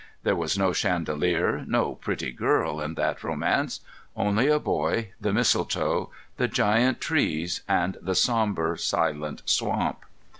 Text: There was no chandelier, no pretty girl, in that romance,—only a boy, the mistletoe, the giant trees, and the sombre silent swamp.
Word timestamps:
There 0.23 0.35
was 0.35 0.57
no 0.57 0.73
chandelier, 0.73 1.63
no 1.67 1.93
pretty 1.93 2.31
girl, 2.31 2.81
in 2.81 2.95
that 2.95 3.23
romance,—only 3.23 4.47
a 4.47 4.57
boy, 4.57 5.11
the 5.21 5.31
mistletoe, 5.31 6.09
the 6.37 6.47
giant 6.47 6.99
trees, 6.99 7.61
and 7.67 7.97
the 8.01 8.15
sombre 8.15 8.79
silent 8.79 9.43
swamp. 9.45 9.99